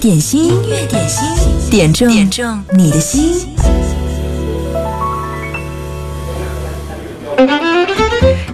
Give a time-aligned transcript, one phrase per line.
[0.00, 3.46] 点心，音乐点心，点中点中你的心。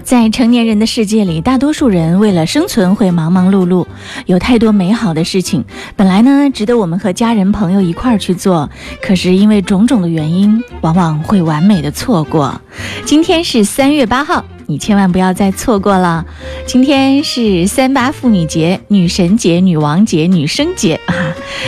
[0.03, 3.87] 在成年人的世界里，大多数人为了生存会忙忙碌碌，
[4.25, 5.63] 有太多美好的事情，
[5.95, 8.69] 本来呢值得我们和家人朋友一块儿去做，
[9.01, 12.59] 可是因为种种的原因，往往会完美的错过。
[13.05, 14.43] 今天是三月八号。
[14.69, 16.25] 你千万不要再错过了！
[16.65, 21.15] 今天是三八妇女节、女神节、女王节、女生节啊！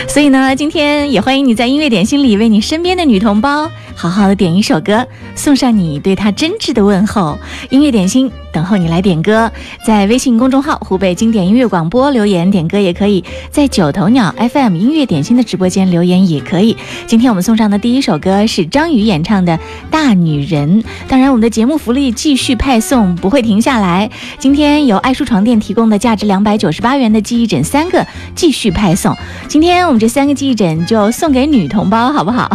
[0.06, 7.38] 所以呢，今天也欢迎你在音乐点心里为你身边的女同胞好好的点一首歌，送上你对她真挚的问候。
[7.70, 9.50] 音乐点心等候你来点歌，
[9.84, 16.76] 在微信公众号“湖北经典音乐广播”留言点歌也可以，在九头鸟 FM 音乐点心的直播间留言也可以。
[17.06, 19.56] 今天我们送上的第一首歌是张宇演唱的
[19.90, 20.82] 《大女人》。
[21.08, 22.90] 当然，我们的节目福利继续派送。
[22.90, 24.10] 送不会停下来。
[24.36, 28.04] 今天由爱舒床垫提供的价值两百九十八元的记忆枕三个
[28.34, 29.16] 继续派送。
[29.46, 32.50] 今天我们这三个记忆枕就送给女同胞，好不好？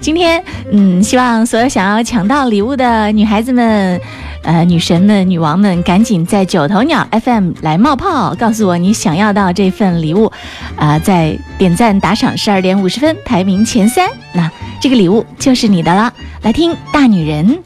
[0.00, 4.00] 今天，嗯，希望所有想要抢到礼物的女孩子们、
[4.42, 10.30] 呃，女神们、女王们，赶紧在九头鸟 FM 来冒泡，告诉我你想要到这份礼物。
[10.76, 16.12] 啊，在点赞打赏十二点五十分排名前三，那这个礼物就是你的了。
[16.42, 17.58] 来听大女人。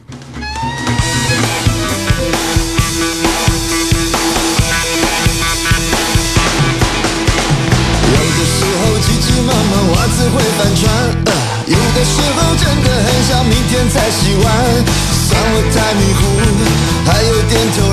[13.69, 14.45] 天才洗碗。
[15.29, 16.21] 算我太迷糊，
[17.05, 17.88] 还有点头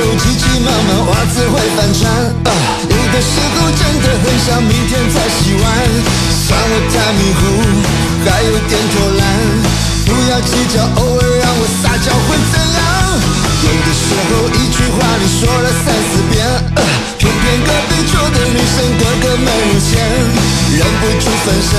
[0.00, 2.10] 急急忙忙袜子会翻船，
[2.88, 5.64] 有的时候真的很想明天再洗碗。
[6.46, 7.40] 算我太迷糊，
[8.24, 9.22] 还有点偷懒。
[10.06, 12.80] 不要计较，偶尔让我撒娇会怎样？
[13.62, 16.40] 有的时候一句话你说了三四遍，
[17.18, 20.00] 偏偏隔壁桌的女生个个美如仙，
[20.76, 21.72] 忍不住分身，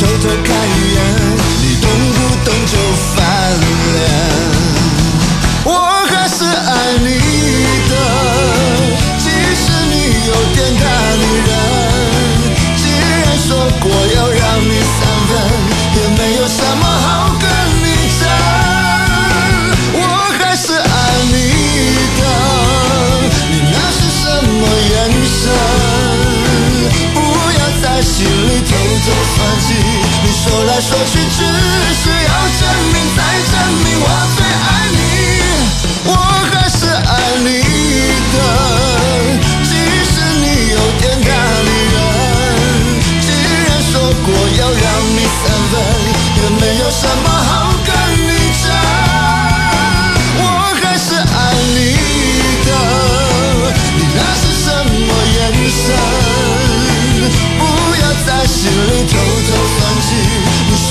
[0.00, 0.98] 偷偷看一眼，
[1.60, 1.84] 你动
[2.14, 2.74] 不动就
[3.14, 3.20] 翻
[3.60, 4.33] 脸。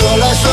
[0.03, 0.33] 计。
[0.33, 0.52] 说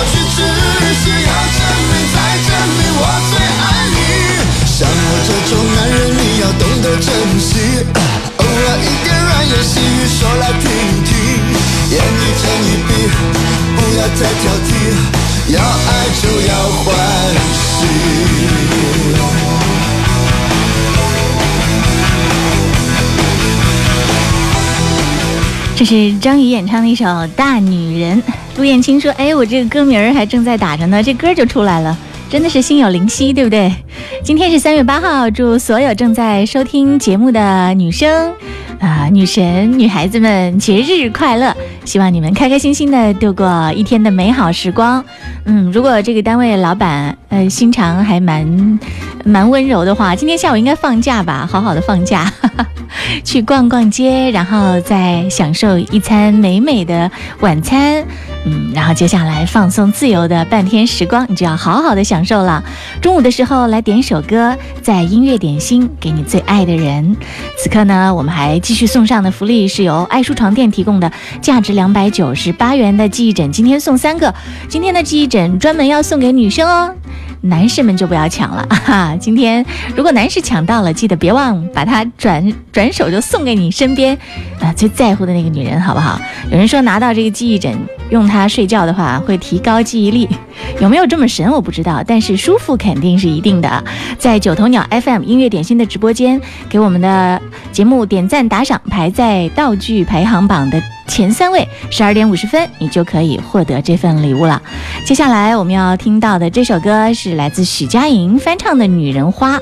[25.81, 28.23] 这是张宇演唱的一首《大女人》。
[28.59, 31.97] 陆燕青说：“哎，我这个歌名儿还正在打着呢，这歌就出来了，
[32.29, 33.75] 真的是心有灵犀，对不对？”
[34.23, 38.31] 今天是三月八号，祝所有正在收听节目的女生、
[38.79, 41.57] 啊女神、女孩子们节日快乐！
[41.87, 45.03] 希望你们开开心心的度过一天的美好时光。
[45.45, 48.79] 嗯，如果这个单位老板呃心肠还蛮
[49.25, 52.33] 蛮温柔的话，今天下午应该放假吧，好好的放假。
[53.25, 57.11] 去逛逛街，然后再享受一餐美美的
[57.41, 58.05] 晚餐，
[58.45, 62.63] 嗯，然后接下来放松自由的半天时光，你就要好好的享受了。
[63.03, 67.17] 中午的时候来点首歌，在音乐点心给你最爱的人。
[67.59, 74.35] 此刻呢，我们还继续送上的福利是由爱舒床垫提供的，价值两百九十八元的记忆枕，今天送三个。
[74.69, 76.95] 今天的记忆枕专门要送给女生哦。
[77.43, 79.17] 男士们就不要抢了 哈！
[79.19, 79.65] 今天
[79.97, 84.17] 如果男士抢到了，记得别忘把它转转手就送给你身边
[84.61, 86.21] 啊最在乎的那个女人，好不好？
[86.51, 87.75] 有人说拿到这个记忆枕
[88.11, 90.29] 用它睡觉的话会提高记忆力，
[90.81, 93.83] 有没有这么神我不知道，但是舒服肯定是一定的。
[94.19, 97.41] 在九头鸟 FM 音乐点心的直播间，给我们的
[97.73, 100.83] 节目点赞打赏，排在道具排行榜的。
[101.11, 104.63] 前三位，十二点五十分，你就可以获得这份礼物了。
[105.05, 109.59] 接下来我们要听到的这首歌是来自许佳莹翻唱的《女人花》。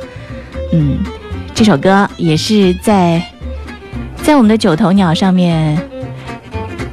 [0.74, 0.98] 嗯，
[1.54, 3.22] 这首歌也是在
[4.22, 5.80] 在我们的九头鸟上面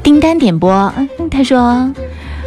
[0.01, 0.71] 订单点播。
[0.97, 1.93] 嗯他说。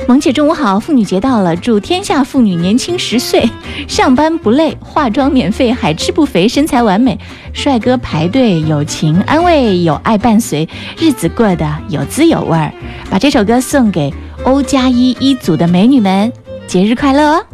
[0.09, 0.81] 萌姐，中午好！
[0.81, 3.47] 妇女节到了，祝天下妇女年轻十岁，
[3.87, 7.19] 上班不累，化妆免费，海吃不肥，身材完美，
[7.53, 10.67] 帅哥排队，友情安慰，有爱伴随，
[10.99, 12.73] 日子过得有滋有味儿。
[13.11, 14.11] 把这首歌送给
[14.45, 16.33] 欧加一一组的美女们，
[16.67, 17.45] 节日快乐哦！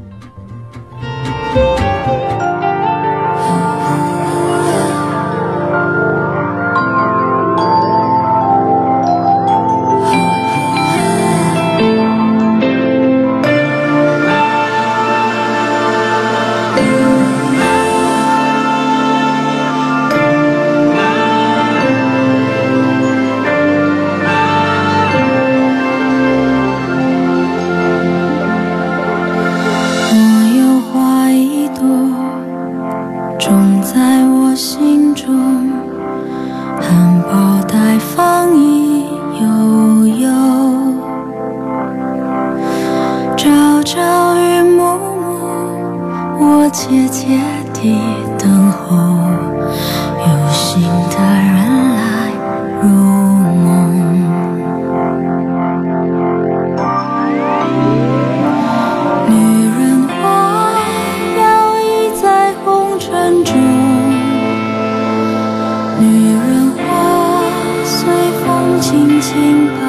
[69.24, 69.83] 请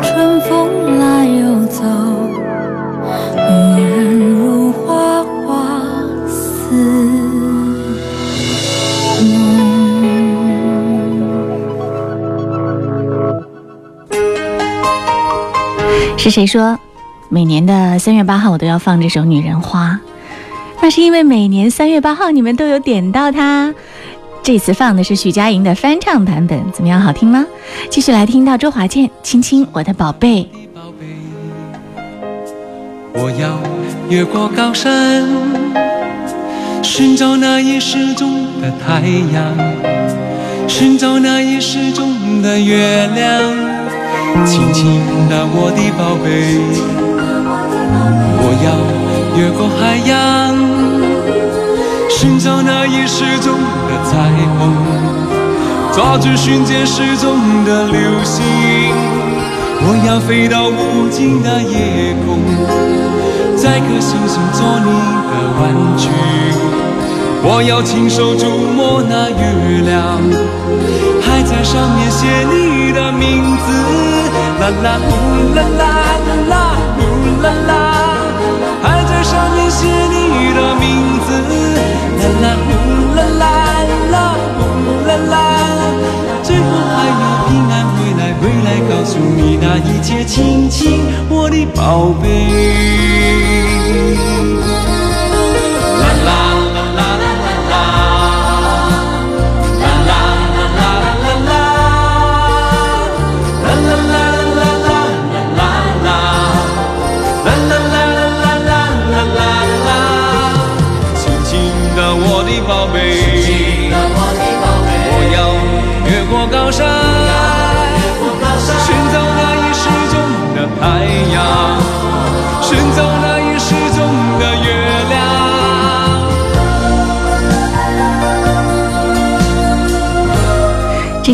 [0.00, 1.84] 春风来又走
[3.48, 6.74] 女人如花花似
[9.22, 9.42] 梦
[16.16, 16.78] 是谁说
[17.28, 19.98] 每年的三月八号我都要放这首女人花？
[20.80, 23.72] 那是因为每年三月八号你们都有点到它。
[24.42, 27.00] 这次放的是许佳莹的翻唱版本，怎么样？
[27.00, 27.46] 好听吗？
[27.88, 30.42] 继续来听到周华健《亲亲我的宝贝》。
[33.14, 33.60] 我要
[34.10, 35.22] 越过高山，
[36.82, 39.56] 寻找那已失踪的太阳，
[40.66, 43.40] 寻找那已失踪的月亮，
[44.44, 46.58] 亲亲的我的宝贝。
[48.44, 48.74] 我要
[49.38, 50.71] 越过海洋，
[52.22, 54.16] 寻找那已失踪的彩
[54.56, 54.72] 虹，
[55.92, 58.44] 抓住瞬间失踪的流星。
[59.82, 62.38] 我要飞到无尽的夜空，
[63.60, 64.86] 摘颗星星做你
[65.26, 66.06] 的玩具。
[67.42, 70.22] 我要亲手触摸那月亮，
[71.26, 73.66] 还在上面写你的名字。
[74.60, 75.10] 啦啦呼
[75.56, 75.82] 啦啦
[76.48, 77.72] 啦呼啦啦，
[78.80, 81.71] 还在上面写你的名字。
[82.40, 82.66] 啦啦呼
[83.14, 83.42] 啦啦
[84.10, 84.14] 啦
[84.56, 84.58] 呼
[85.06, 85.32] 啦啦，
[86.42, 86.62] 最后
[86.94, 87.12] 还要
[87.48, 94.31] 平安回来，回来告诉你那一切，亲亲我的宝贝。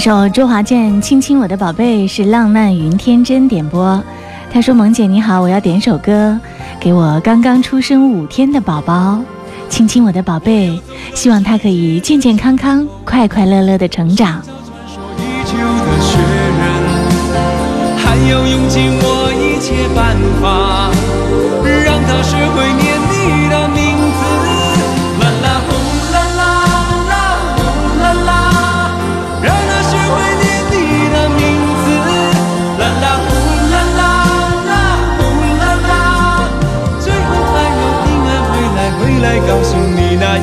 [0.09, 4.03] 首周华健《亲亲我的宝贝》是浪漫云天真点播。
[4.51, 6.41] 他说：“萌姐你好，我要点首歌
[6.81, 9.21] 给我刚刚出生五天的宝宝，
[9.69, 10.81] 亲亲我的宝贝，
[11.15, 14.41] 希望他可以健健康康、快快乐乐的成长。
[17.99, 20.68] 还要用尽我一切办法，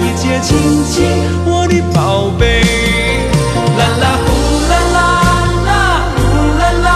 [0.05, 0.93] 一切，亲亲
[1.47, 2.61] 我的宝贝。
[3.75, 4.29] 啦啦呼
[4.69, 4.97] 啦啦
[5.65, 5.69] 啦
[6.15, 6.21] 呼
[6.59, 6.87] 啦啦，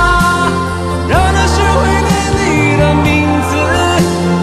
[1.10, 2.40] 让他学会念你
[2.78, 3.08] 的名
[3.50, 3.52] 字。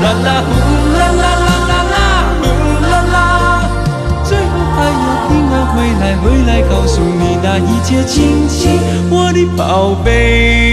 [0.02, 0.50] 啦啦呼
[0.98, 1.96] 啦啦啦啦啦
[2.42, 2.44] 呼
[2.90, 3.16] 啦啦，
[4.24, 8.80] 最后还要平安回来，回来告诉你那一切，亲亲
[9.10, 10.65] 我的宝贝。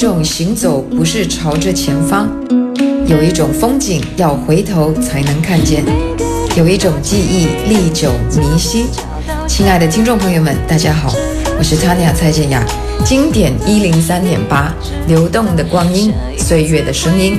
[0.00, 2.26] 种行走不是朝着前方，
[3.06, 5.84] 有一种风景要回头才能看见，
[6.56, 8.86] 有一种记忆历久弥新。
[9.46, 11.12] 亲爱的听众朋友们，大家好，
[11.58, 12.64] 我是 Tanya 蔡健雅，
[13.04, 14.74] 经典一零三点八，
[15.06, 17.38] 流动的光阴，岁月的声音。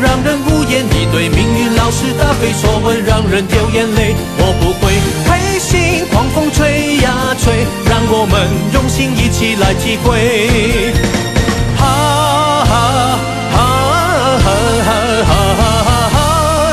[0.00, 4.14] 让人无言，你对命运老是答非所问，让人掉眼泪。
[4.38, 4.92] 我不会
[5.26, 10.92] 灰心，狂风吹呀吹，让我们用心一起来体会。
[11.76, 11.84] 哈
[12.64, 13.58] 哈哈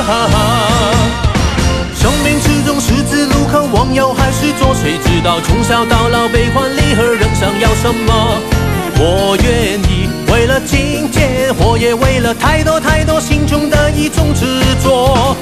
[0.08, 0.36] 哈哈，
[1.96, 8.40] 生命之中十字路口往右还是做，谁知道从小到老悲欢离合，人生要什么？
[8.98, 10.25] 我愿意。
[10.46, 14.46] 为了金钱，我也为了太多太多心中的一种执
[14.84, 15.36] 着。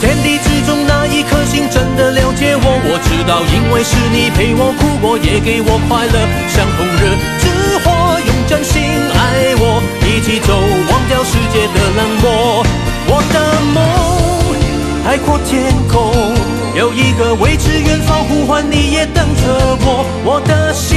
[0.00, 2.80] 天地之中那一颗心真的了解我。
[2.88, 6.16] 我知道，因为是你陪我哭过，也给我快乐，
[6.48, 7.04] 像红热
[7.36, 8.80] 之火，用真心
[9.12, 10.56] 爱我，一起走，
[10.88, 12.64] 忘掉世界的冷漠。
[13.08, 13.84] 我的梦
[15.04, 16.32] 海阔天空，
[16.74, 20.06] 有一个未知远方呼唤，你也等着我。
[20.24, 20.96] 我的心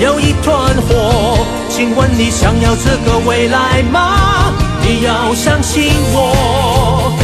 [0.00, 1.46] 有一团火，
[1.78, 4.52] 请问你想要这个未来吗？
[4.82, 7.14] 你要相信我。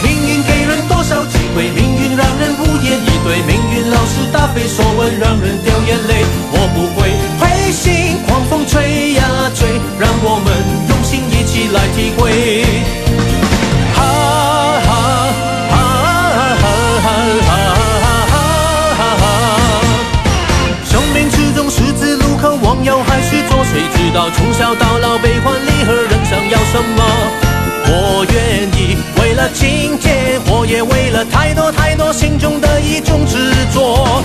[0.00, 1.68] 命运给人多少机会？
[1.74, 3.42] 命运让人无言以对。
[3.48, 6.24] 命运老是答非所问，让人掉眼泪。
[6.52, 7.10] 我不会
[7.40, 9.66] 灰心，狂风吹呀吹，
[9.98, 10.46] 让我们
[10.88, 13.05] 用心一起来体会。
[24.16, 27.04] 道从小到老悲欢离合，人想要什么？
[27.84, 33.36] 我愿意为了金钱，我也为了太多太多心中的一种执
[33.74, 34.24] 着。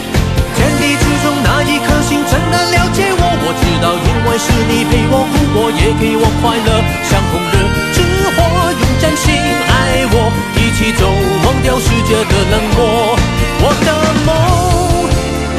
[0.56, 6.71] 天地之中那一颗心真的了解我，我知道，因为是你陪我哭过，也给我快乐，
[7.04, 7.60] 像红日
[7.91, 7.99] 之
[8.32, 8.39] 火，
[8.71, 11.04] 用真心爱我，一起走，
[11.43, 13.19] 忘掉世界的冷漠。
[13.60, 13.91] 我的
[14.23, 14.32] 梦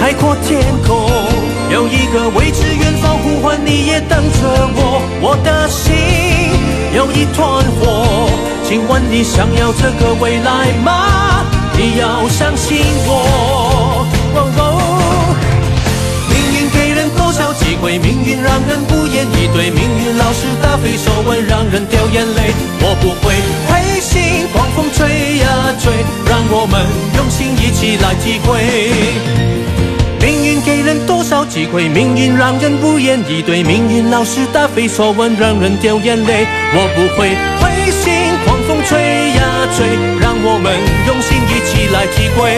[0.01, 1.12] 海阔天空，
[1.93, 5.03] 一个未知远方呼唤，你也等着我。
[5.21, 5.93] 我的心。
[6.97, 8.31] 有一团火，
[8.67, 11.45] 请问你想要这个未来吗？
[11.77, 14.07] 你要相信我。
[16.29, 17.99] 命运给人多少机会？
[17.99, 19.71] 命运让人无言以对。
[19.71, 22.55] 命运老是答非所问，让人掉眼泪。
[22.81, 23.37] 我不会
[23.69, 25.47] 灰心，狂风吹呀
[25.79, 25.93] 吹，
[26.25, 29.82] 让我们用心一起来体会。
[30.83, 31.89] 命运给人多少机会？
[31.89, 33.63] 命运让人无言以对。
[33.63, 36.45] 命运老是答非所问，让人掉眼泪。
[36.75, 38.99] 我不会灰心，狂风吹
[39.39, 39.87] 呀吹，
[40.19, 40.75] 让我们
[41.07, 42.51] 用心一起来体会。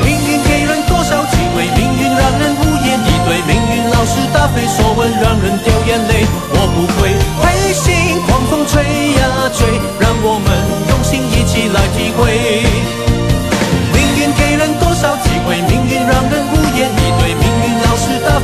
[0.00, 1.68] 命运给人多少机会？
[1.76, 3.36] 命运让人无言以对。
[3.44, 6.24] 命运老是答非所问，让人掉眼泪。
[6.56, 8.80] 我不会灰心，狂风吹
[9.20, 9.68] 呀吹，
[10.00, 10.48] 让我们
[10.88, 12.71] 用心一起来体会。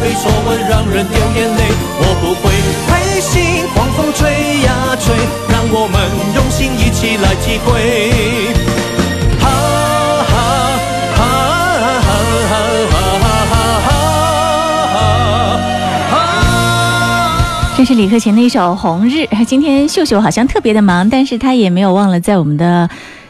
[0.09, 1.61] 非所问，让人掉眼泪。
[2.01, 2.49] 我不会
[2.89, 5.15] 灰心，狂风吹呀吹，
[5.51, 6.01] 让我们
[6.35, 7.69] 用心一起来体会。
[9.39, 9.45] 哈
[10.25, 10.33] 哈
[11.15, 11.21] 哈
[12.01, 12.09] 哈
[16.11, 16.17] 哈！
[17.77, 19.19] 这是李克勤的一首《红日》。
[19.45, 22.89] 今天秀秀好像特别的忙，但是他也没有忘了在我们的。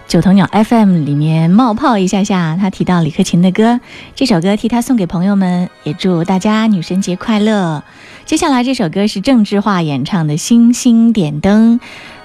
[0.09, 3.79] 九头鸟 FM 里面冒泡一下下，他提到李克勤的歌，
[4.17, 7.85] 这首歌替他送给朋友们，也祝大家女神节快乐。
[8.25, 11.79] 接下来这首歌是郑智化演唱的《星星点灯》，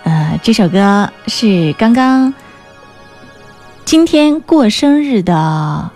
[0.03, 2.33] 呃，这首歌是刚刚
[3.83, 5.91] 今天过生日的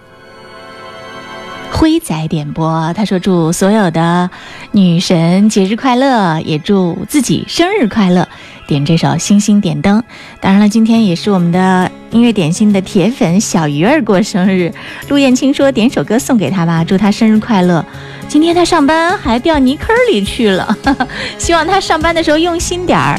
[1.72, 4.30] 辉仔点播，他说祝所有的
[4.72, 8.28] 女神节日快乐，也祝自己生日快乐。
[8.68, 10.00] 点这首《星星点灯》，
[10.42, 14.74] 当然了，今天也是我们的音乐点心的铁粉小鱼儿过生日。
[15.08, 17.86] 陆燕青说点首歌送给他吧，祝他生日快乐。
[18.28, 20.78] 今天他上班还掉泥坑里去了，
[21.38, 23.18] 希望他上班的时候用心点儿。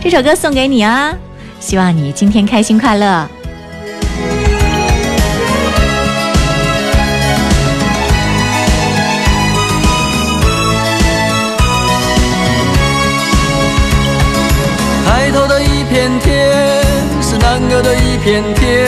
[0.00, 1.12] 这首歌送给你啊，
[1.58, 3.28] 希望你今天开心快乐。
[17.66, 18.86] 是难得的一片天，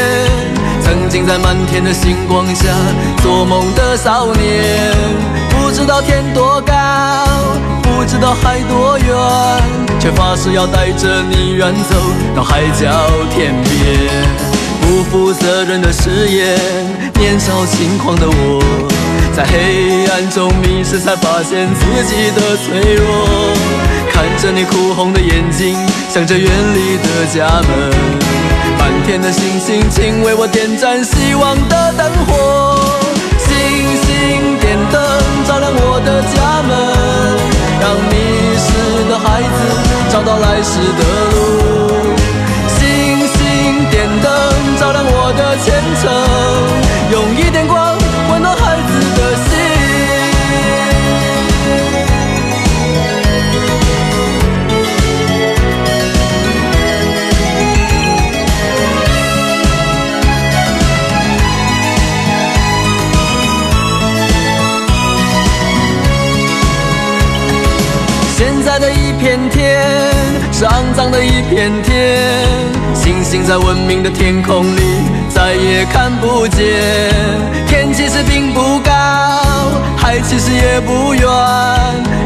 [0.81, 2.67] 曾经在满天的星光下
[3.23, 4.95] 做梦的少年，
[5.51, 6.75] 不知道天多高，
[7.83, 9.09] 不知道海多远，
[9.99, 11.97] 却发誓要带着你远走
[12.37, 14.09] 到海角天边。
[14.81, 16.57] 不负责任的誓言，
[17.19, 18.63] 年少轻狂的我，
[19.37, 23.07] 在黑暗中迷失，才发现自己的脆弱。
[24.11, 25.77] 看着你哭红的眼睛，
[26.09, 28.48] 想着远离的家门，
[29.09, 32.77] 天的星星，请为我点盏希望的灯火。
[33.39, 33.49] 星
[34.05, 35.01] 星点灯，
[35.47, 36.77] 照亮我的家门，
[37.81, 38.13] 让迷
[38.61, 38.69] 失
[39.09, 39.59] 的孩子
[40.13, 41.41] 找到来时的路。
[42.77, 42.79] 星
[43.33, 44.29] 星点灯，
[44.79, 46.13] 照亮我的前程，
[47.11, 47.88] 用一点光
[70.99, 72.19] 脏的一片天。
[72.93, 74.81] 星星在文明的天空里
[75.29, 76.67] 再也看不见。
[77.69, 78.91] 天其实并不高，
[79.97, 81.23] 海其实也不远，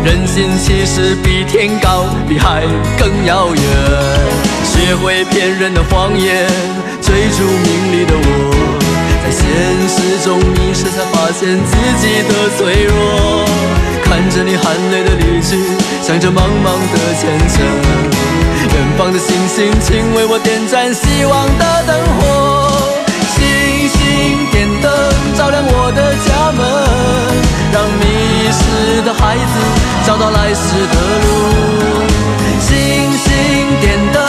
[0.03, 2.63] 人心其实比天高，比海
[2.99, 3.63] 更遥远。
[4.65, 6.47] 学会骗人的谎言，
[7.03, 8.73] 追逐名利的我。
[9.23, 9.45] 在现
[9.87, 13.45] 实中迷失，才发现自己的脆弱。
[14.03, 15.59] 看着你含泪的离去，
[16.03, 18.32] 想着茫茫的前程。
[18.67, 22.23] 远方的星星，请为我点盏希望的灯火。
[23.35, 23.43] 星
[23.89, 23.99] 星
[24.51, 24.91] 点灯，
[25.37, 26.61] 照亮我的家门，
[27.73, 28.05] 让迷
[28.53, 29.55] 失的孩子
[30.07, 30.95] 找到来时的
[31.25, 31.27] 路。
[32.61, 32.71] 星
[33.19, 33.31] 星
[33.81, 34.22] 点灯，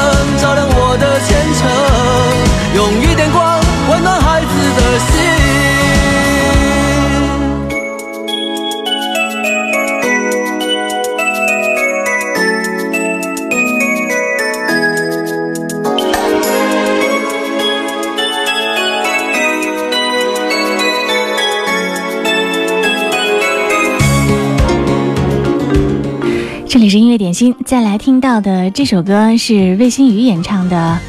[27.65, 31.00] 再来听到的这首歌是魏新雨演唱的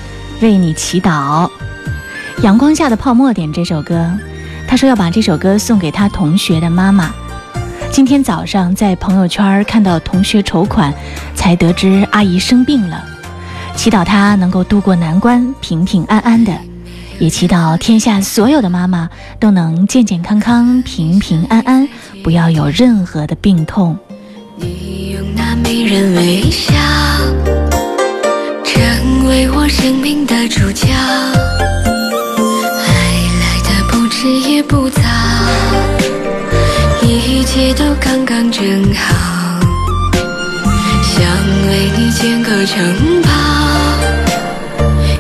[0.43, 1.47] 《为你祈祷》。
[2.43, 4.11] 阳光下的泡沫点这首歌，
[4.67, 7.13] 他说要把这首歌送给他同学的妈妈。
[7.91, 10.95] 今天早上在朋友圈看到同学筹款，
[11.35, 13.05] 才得知阿姨生病了，
[13.77, 16.59] 祈祷她能够度过难关，平平安安的，
[17.19, 21.87] 也祈祷天下所有的妈妈都能健健康康、平平安安，
[22.23, 23.99] 不要有任何的病痛。
[25.75, 26.73] 迷人微笑，
[28.65, 30.87] 成为我生命的主角。
[32.79, 32.93] 爱
[33.41, 35.03] 来的不迟也不早，
[37.03, 38.63] 一切都刚刚正
[38.95, 39.59] 好。
[41.03, 41.27] 想
[41.67, 43.31] 为你建个城堡，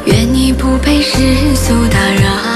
[0.05, 1.17] 愿你不被世
[1.57, 2.54] 俗打扰。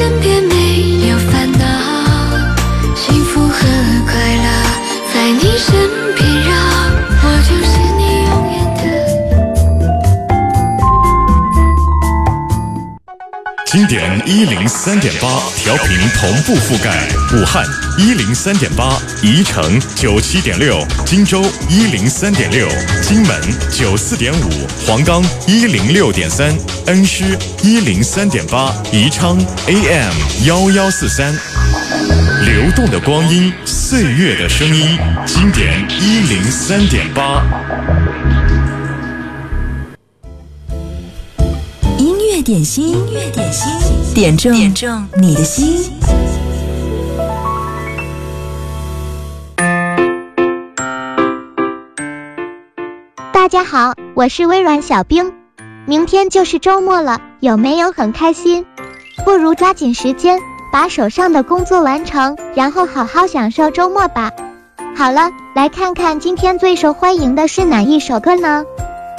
[0.00, 0.27] 你
[14.38, 17.66] 一零三点八调频同步覆盖武汉
[17.98, 22.68] 一零三点八，宜城九七点六，荆州一零三点六，
[23.02, 23.36] 荆门
[23.68, 24.48] 九四点五，
[24.86, 30.14] 黄冈一零六点三，恩施一零三点八，宜昌 AM
[30.46, 31.34] 幺幺四三。
[32.44, 34.96] 流动的光阴，岁月的声音，
[35.26, 37.44] 经典一零三点八。
[41.98, 43.68] 音乐点心，音乐点心，
[44.20, 45.92] 点中点中你的心。
[53.32, 55.32] 大家好，我是微软小冰。
[55.86, 58.66] 明天就是周末了，有没有很开心？
[59.24, 60.40] 不如抓紧时间
[60.72, 64.32] 把手上的工作完成，然后好好享受周末吧。
[64.96, 68.64] 好了，来看看今天最受欢迎的是哪一首歌呢？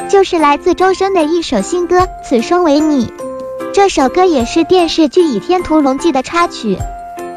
[0.10, 3.08] 就是来自周深的一首新歌《此生为你》。
[3.82, 6.78] 这首歌也是电视剧《倚天屠龙记》的插曲。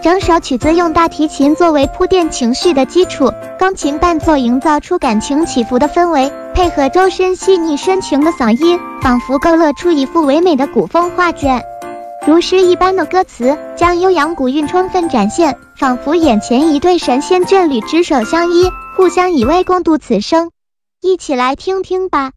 [0.02, 11.62] 整首曲子用大提琴作为铺垫情绪的基础，钢琴伴奏营造出感情起伏的氛围，配合周深细腻深情的嗓音，仿佛勾勒出一幅唯美的古风画卷。
[12.26, 20.50] 如诗一般的歌词，将悠扬古韵充分展现，仿佛眼前一对神仙眷侣执手相依，互相以慰共度此生。
[21.00, 22.33] 一起来听听吧。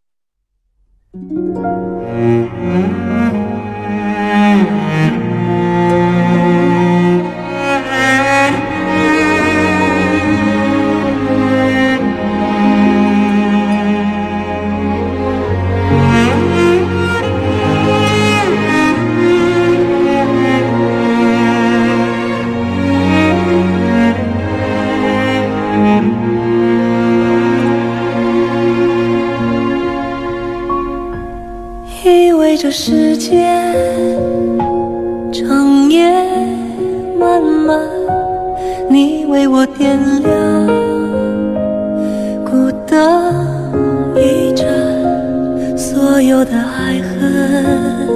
[32.26, 34.05] 以为这世界
[39.28, 40.66] 为我点亮
[42.44, 43.32] 孤灯
[44.14, 44.66] 一盏，
[45.76, 48.06] 所有的爱恨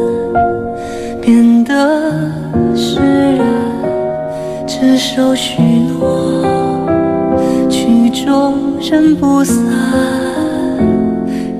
[1.21, 1.73] 变得
[2.77, 3.01] 释
[3.37, 3.45] 然，
[4.67, 6.45] 只守许诺，
[7.69, 9.57] 曲终人不散。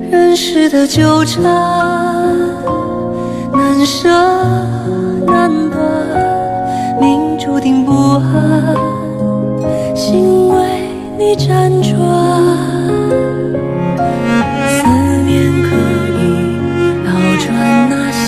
[0.09, 1.43] 人世的纠缠，
[3.53, 4.09] 难舍
[5.25, 5.79] 难断，
[6.99, 8.75] 命注定不安，
[11.23, 11.93] 你辗转。
[14.65, 14.81] 思
[15.23, 15.29] 念
[15.61, 15.67] 可
[16.17, 16.19] 以
[17.05, 17.45] 倒转
[17.91, 18.25] 那些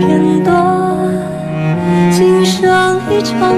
[0.00, 0.52] 片段，
[2.12, 3.56] 今生一场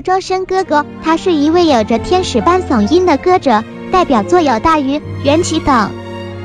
[0.00, 5.90] 周深哥哥，他是一位有着天使般嗓音的歌者，代表作有《大鱼》《缘起》等。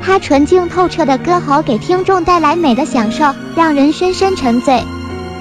[0.02, 3.24] 他纯净透彻的歌喉给听众带来美的享受，
[3.56, 4.82] 让人深深沉醉。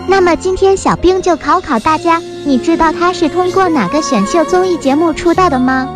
[0.08, 5.90] 那么今天小兵就考考大家，你知道他是通过哪个选秀综艺节目出道的吗？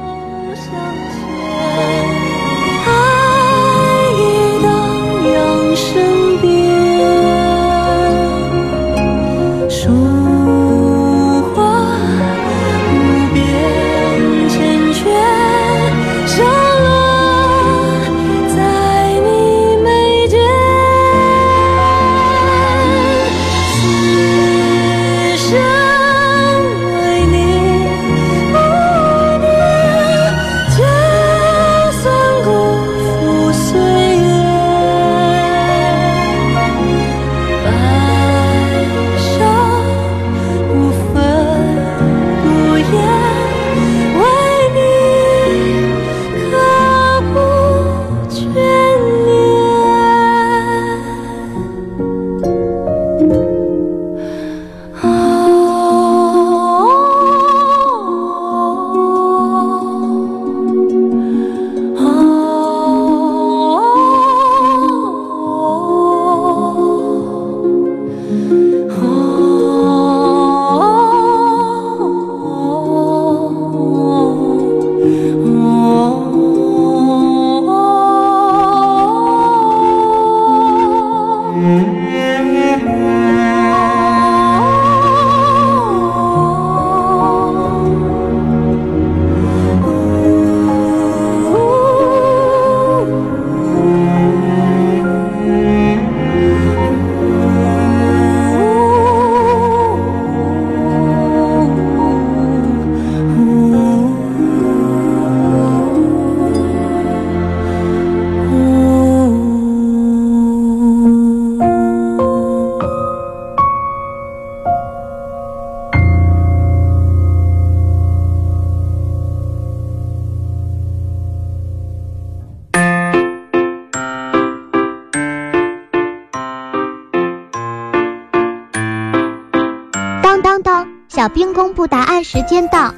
[132.47, 132.93] 间到。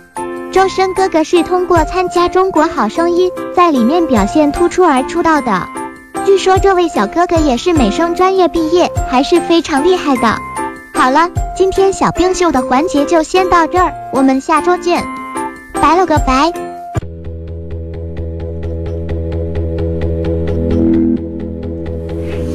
[0.52, 5.68] 周深哥哥是通过参加《中国好声音》在里面表现突出而出道的。
[6.26, 10.36] 据说这位小哥哥也是美声专业毕业，还是非常厉害的。
[10.94, 15.04] 好了，今天小冰秀的环节就先到这儿，我们下周见，
[15.74, 16.52] 拜了个拜。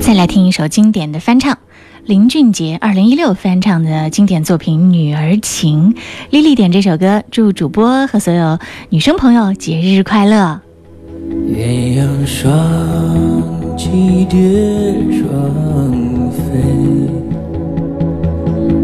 [0.02, 1.56] 再来听一首经典的翻唱，
[2.06, 5.94] 林俊杰二零一六翻唱的经典作品《女儿情》。
[6.28, 8.58] 丽丽点这首歌，祝主播和所有
[8.90, 10.60] 女生朋友节日快乐。
[11.48, 12.52] 鸳鸯双
[13.78, 14.38] 栖蝶
[15.16, 16.44] 双飞，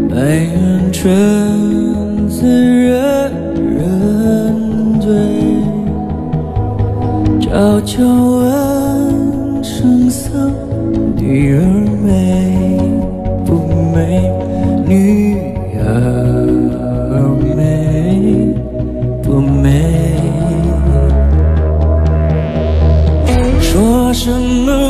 [0.09, 5.11] 白云春自人人醉。
[7.39, 10.51] 悄悄问圣僧。
[11.17, 11.61] 女儿
[12.03, 12.80] 美
[13.93, 14.31] 美？
[14.87, 15.37] 女
[15.77, 15.81] 儿
[17.55, 17.55] 美
[19.21, 19.69] 不美？
[23.59, 24.80] 说什么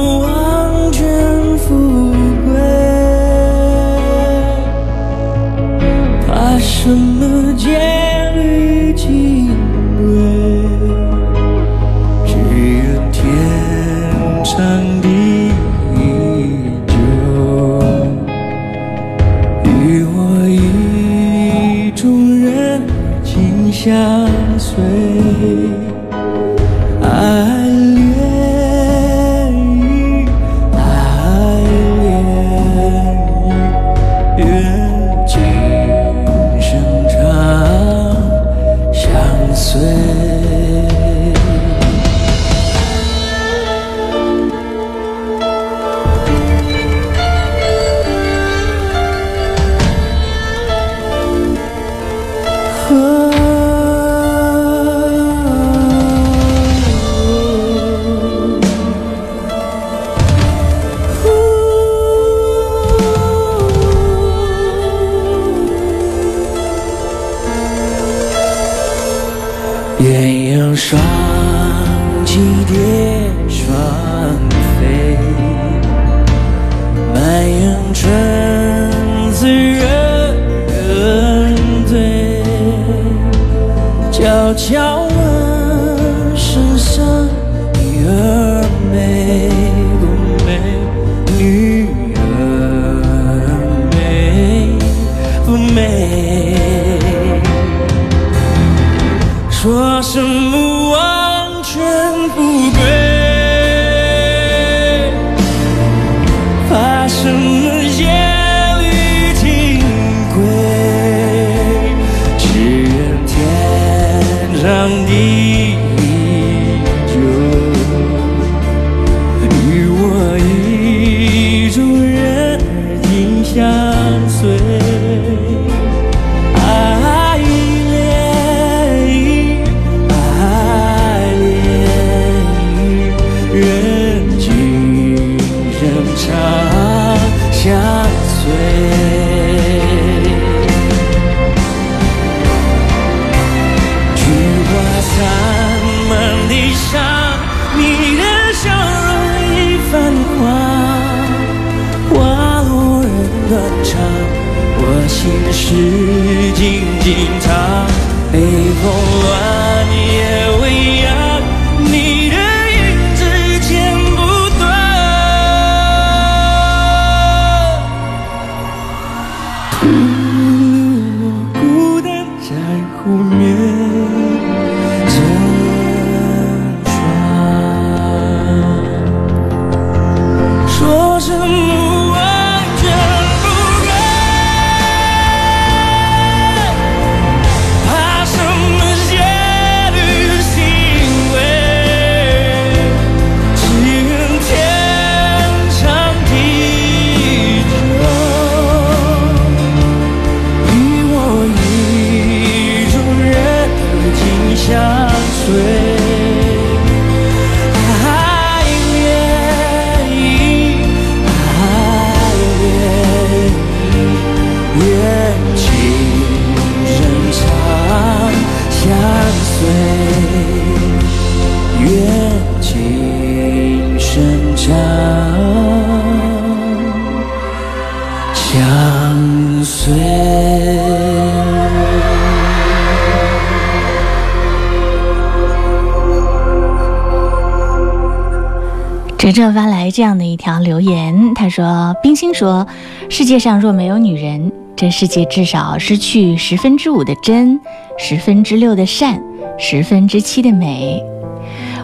[242.21, 242.67] 说：“冰心说，
[243.09, 247.59] 世界上若没有女人，这世界至少失去十分之五的真，
[247.97, 249.19] 十分之六的善，
[249.57, 251.03] 十分之七的美。”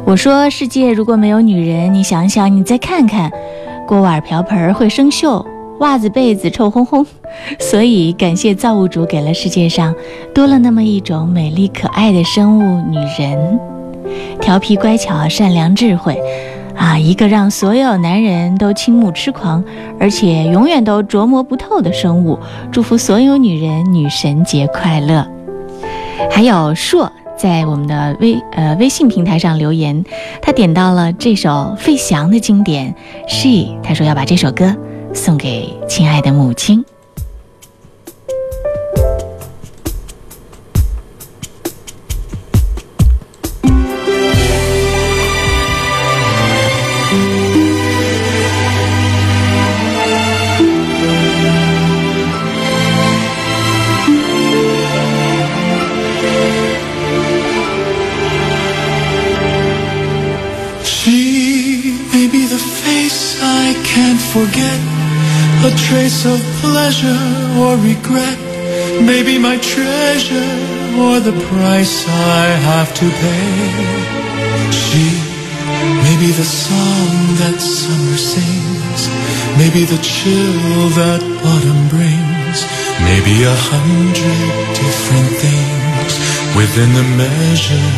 [0.06, 3.32] 我说：“世界如果没有女人，你想想，你再看看，
[3.88, 5.44] 锅碗瓢盆会生锈，
[5.80, 7.04] 袜子被子臭烘烘。
[7.60, 9.96] 所以感谢造物主给了世界上
[10.36, 13.60] 多了那么一种美丽可爱的生物——女人，
[14.40, 16.16] 调皮乖巧、善良智慧。”
[16.78, 19.64] 啊，一个让所有男人都倾慕痴狂，
[20.00, 22.40] 而且永远都琢磨不透的生物。
[22.72, 25.28] 祝福所有女人女神节快乐！
[26.30, 30.04] 还有硕在我们的微呃微信平台上留言，
[30.42, 32.94] 他点到了这首费翔的经典
[33.28, 34.76] 《She》，他说要把这首歌
[35.14, 36.86] 送给亲爱的母亲。
[65.88, 67.24] Trace of pleasure
[67.64, 68.38] or regret.
[69.12, 70.54] Maybe my treasure
[71.04, 73.62] or the price I have to pay.
[74.84, 75.08] She
[76.04, 79.02] may be the song that summer sings.
[79.62, 81.22] Maybe the chill that
[81.52, 82.58] autumn brings.
[83.08, 84.48] Maybe a hundred
[84.84, 86.14] different things
[86.60, 87.92] within the measure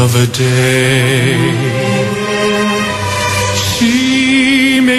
[0.00, 2.21] of a day.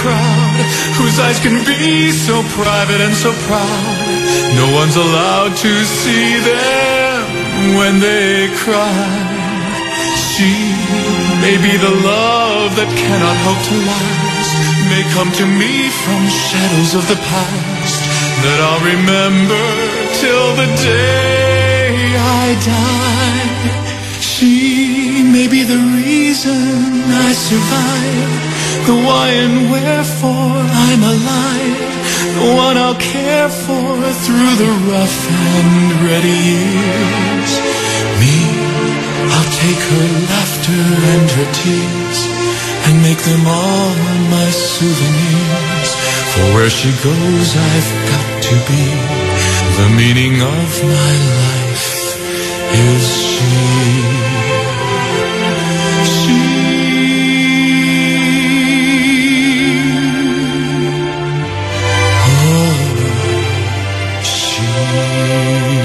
[0.00, 0.58] Crowd
[0.98, 4.08] whose eyes can be so private and so proud.
[4.58, 9.34] No one's allowed to see them when they cry.
[10.34, 10.50] She
[11.44, 14.52] may be the love that cannot hope to last,
[14.90, 18.00] may come to me from shadows of the past
[18.42, 19.64] that I'll remember
[20.20, 23.74] till the day I die.
[24.20, 26.60] She may be the reason
[27.26, 28.53] I survive,
[28.86, 31.92] the why and wherefore I'm alive,
[32.36, 33.92] the one I'll care for
[34.24, 35.70] through the rough and
[36.04, 37.50] ready years.
[38.20, 38.36] Me,
[39.32, 42.18] I'll take her laughter and her tears
[42.86, 43.94] and make them all
[44.36, 45.90] my souvenirs.
[46.32, 48.84] For where she goes, I've got to be.
[49.80, 51.88] The meaning of my life
[52.72, 54.23] is she.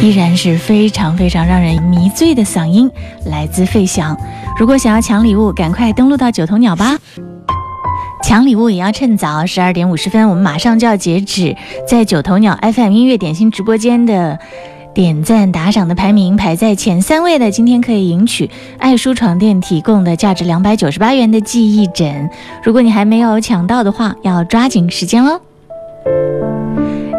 [0.10, 2.89] 依然是非常非常让人迷醉的嗓音，
[3.28, 4.18] 来自费翔。
[4.57, 6.97] 如果想要抢礼物，赶快登录到九头鸟吧！
[8.24, 11.55] 抢礼物也要趁早，十二点五十分，我们马上就要截止。
[11.88, 14.39] 在九头鸟 FM 音乐点心直播间的
[14.95, 18.49] 点赞打赏的排名排在前三位的，今天可以赢取
[18.80, 22.28] 爱舒床垫提供的价值两百九十八元的记忆枕。
[22.64, 25.39] 如果你还没有抢到的话，要抓紧时间哦。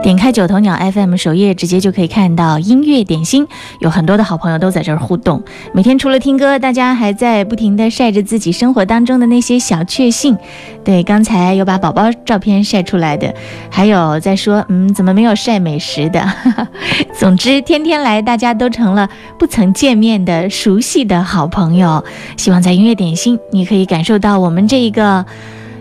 [0.03, 3.47] 点开九头鸟 FM 首页，直接就可以看到音乐点心，
[3.81, 5.43] 有很多的好朋友都在这儿互动。
[5.75, 10.37] 每天除了听歌，大家还在不停的晒着自己生活当中的那些小确幸。
[10.83, 13.33] 对，刚才有把宝宝照片晒出来的，
[13.71, 16.27] 还有在说，嗯，怎么没有晒美食的？
[17.13, 19.07] 总之，天天来，大家都成了
[19.39, 22.03] 不曾见面的熟悉的好朋友。
[22.39, 25.27] 希望在音乐点心，你可以感受到我们这一个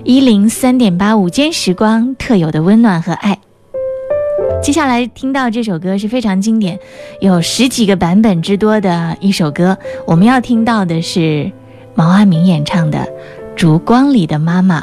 [0.03, 3.39] 一零三点八午间时光特有的温暖和爱。
[4.61, 6.77] 接下来听到这首歌是非常经典，
[7.21, 9.77] 有十几个版本之多的一首歌。
[10.05, 11.51] 我们要听到的是
[11.95, 12.99] 毛阿敏演唱的
[13.55, 14.81] 《烛光里的妈妈》。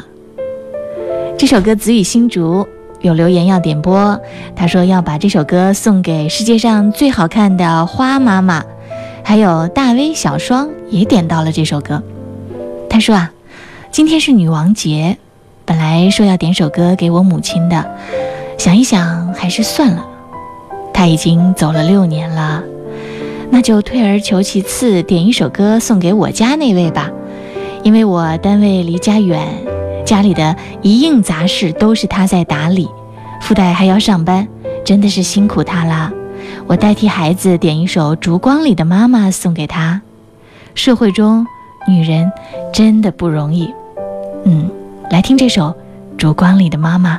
[1.37, 2.67] 这首歌子语新竹
[3.01, 4.19] 有留言要点播，
[4.55, 8.63] 他说要把这首歌送给世界上最好看的花妈妈，
[9.23, 12.01] 还有大威小双也点到了这首歌。
[12.89, 13.31] 他说啊，
[13.91, 15.17] 今天是女王节，
[15.65, 17.97] 本来说要点首歌给我母亲的。
[18.57, 20.05] 想一想，还是算了。
[20.93, 22.63] 他已经走了六年了，
[23.51, 27.09] 那就退而求其次，点一首歌送给我家那位吧。
[27.83, 29.47] 因为我单位离家远，
[30.03, 32.89] 家里的一应杂事都是他在打理，
[33.41, 34.47] 附带还要上班，
[34.83, 36.11] 真的是辛苦他了。
[36.65, 40.01] 我代替孩子点一首《烛光里的妈妈》送给他。
[40.73, 41.45] 社会中，
[41.87, 42.29] 女人
[42.73, 43.71] 真的不容易。
[44.45, 44.69] 嗯，
[45.11, 45.67] 来听这首
[46.17, 47.17] 《烛光里的妈妈》。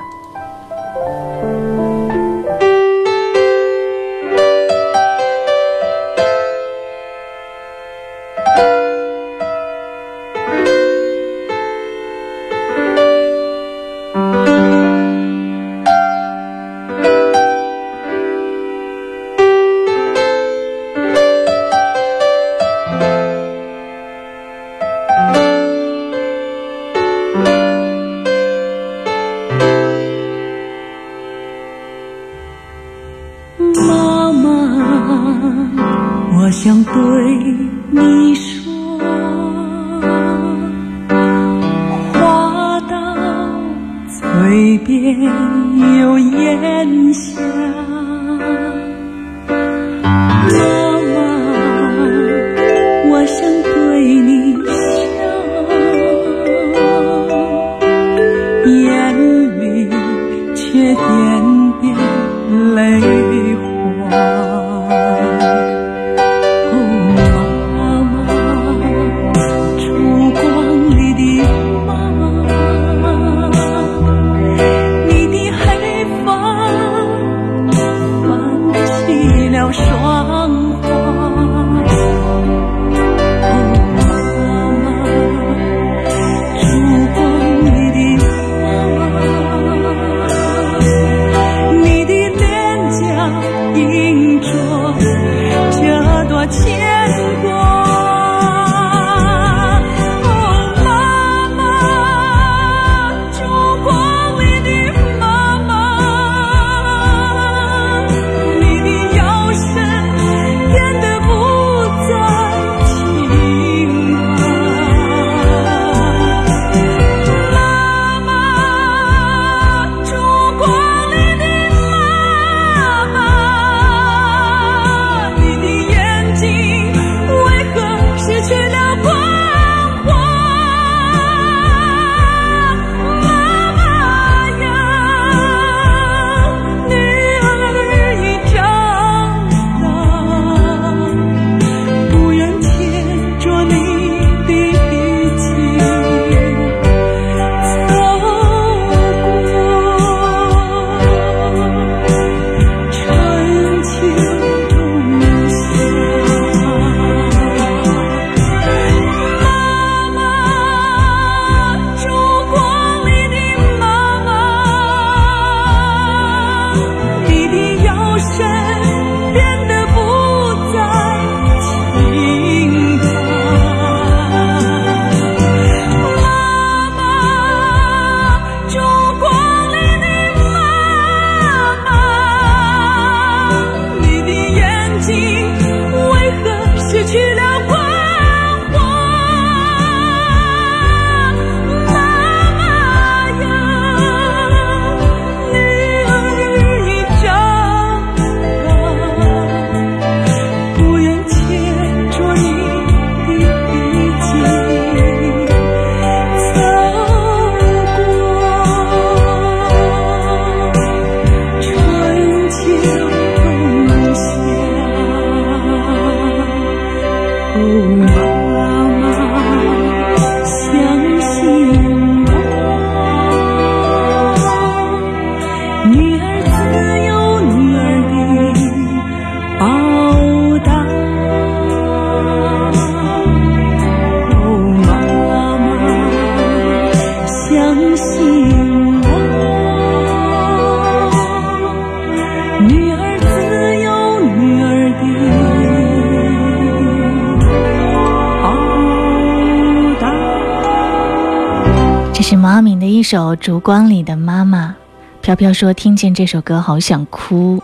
[253.49, 254.76] 烛光里的妈妈》。
[255.22, 257.62] 飘飘说听见这首歌好想哭。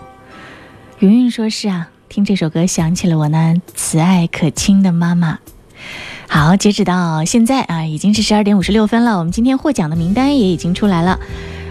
[0.99, 5.41] 云云说是啊，听这首歌想起了我那慈爱可亲的妈妈。
[6.27, 9.19] 好，截止到现在啊，已经是十二点五十六分了。
[9.19, 11.21] 我们今天获奖的名单也已经出来了。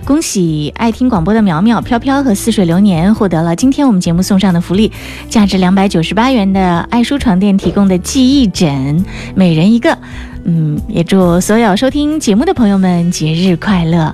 [0.06, 4.92] 恭喜爱听广播的苗苗、飘飘和似水流年获得了今天我们节目送上的福利，
[5.28, 9.04] 价值两百九十八元的爱舒床垫提供的记忆枕，
[9.34, 9.98] 每人一个。
[10.46, 14.14] 嗯，也祝所有收听节目的朋友们节日快乐。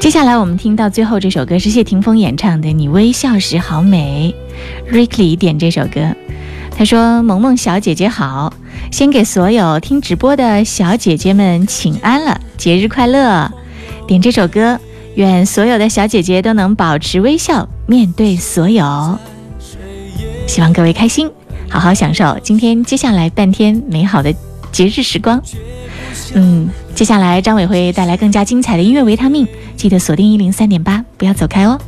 [0.00, 4.34] 接下来我们听到最后这首歌是谢霆锋演唱的《你微笑时好美》
[4.92, 6.14] ，Ricky 点这首歌，
[6.76, 8.52] 他说：“萌萌小姐姐好，
[8.90, 13.50] 先给所有听直播的小姐姐们请安了，节日快乐。”
[14.06, 14.78] 点这首歌，
[15.14, 19.18] 愿所有的小姐姐都能保持微笑面对所有。
[20.46, 21.30] 希望各位开心，
[21.70, 24.34] 好好享受今天接下来半天美好的
[24.74, 25.40] 节日时光。
[26.34, 29.46] 嗯，接下来张伟会带来更加精彩的音乐维他命，
[29.76, 31.80] 记得锁定一零三点八，不要走开哦。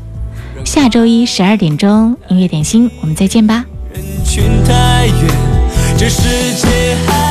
[0.64, 3.64] 下周一十二点钟音乐点心，我们再见吧。
[3.92, 5.14] 人群太远，
[5.98, 6.22] 这世
[6.54, 7.25] 界还